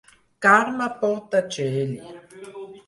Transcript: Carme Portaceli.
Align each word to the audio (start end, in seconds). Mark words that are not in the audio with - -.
Carme 0.43 0.87
Portaceli. 0.99 1.95